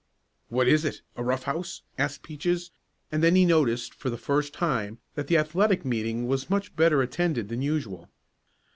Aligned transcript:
"What 0.49 0.67
is 0.67 0.83
it 0.83 1.03
a 1.15 1.21
rough 1.23 1.43
house?" 1.43 1.83
asked 1.95 2.23
Peaches, 2.23 2.71
and 3.11 3.21
then 3.21 3.35
he 3.35 3.45
noticed 3.45 3.93
for 3.93 4.09
the 4.09 4.17
first 4.17 4.51
time 4.51 4.97
that 5.13 5.27
the 5.27 5.37
athletic 5.37 5.85
meeting 5.85 6.25
was 6.27 6.49
much 6.49 6.75
better 6.75 7.03
attended 7.03 7.49
than 7.49 7.61
usual. 7.61 8.09